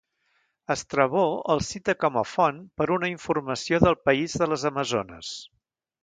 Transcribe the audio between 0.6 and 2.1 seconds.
Estrabó el cita